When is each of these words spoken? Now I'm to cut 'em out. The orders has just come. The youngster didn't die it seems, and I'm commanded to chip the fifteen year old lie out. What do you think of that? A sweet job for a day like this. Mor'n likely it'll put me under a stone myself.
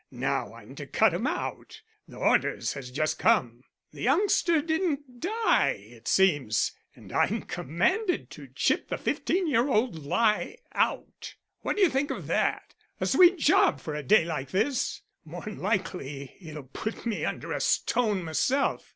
Now 0.09 0.55
I'm 0.55 0.73
to 0.77 0.87
cut 0.87 1.13
'em 1.13 1.27
out. 1.27 1.79
The 2.07 2.15
orders 2.17 2.73
has 2.73 2.89
just 2.89 3.19
come. 3.19 3.61
The 3.91 4.01
youngster 4.01 4.59
didn't 4.59 5.19
die 5.19 5.77
it 5.91 6.07
seems, 6.07 6.71
and 6.95 7.13
I'm 7.13 7.43
commanded 7.43 8.31
to 8.31 8.47
chip 8.47 8.87
the 8.89 8.97
fifteen 8.97 9.45
year 9.45 9.67
old 9.69 10.03
lie 10.03 10.57
out. 10.73 11.35
What 11.59 11.75
do 11.75 11.83
you 11.83 11.89
think 11.91 12.09
of 12.09 12.25
that? 12.25 12.73
A 12.99 13.05
sweet 13.05 13.37
job 13.37 13.79
for 13.79 13.93
a 13.93 14.01
day 14.01 14.25
like 14.25 14.49
this. 14.49 15.01
Mor'n 15.23 15.59
likely 15.59 16.35
it'll 16.41 16.63
put 16.63 17.05
me 17.05 17.23
under 17.23 17.51
a 17.53 17.61
stone 17.61 18.23
myself. 18.23 18.89